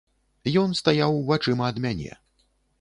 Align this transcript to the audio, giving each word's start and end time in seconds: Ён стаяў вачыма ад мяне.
Ён 0.61 0.73
стаяў 0.79 1.21
вачыма 1.29 1.71
ад 1.75 1.81
мяне. 1.87 2.11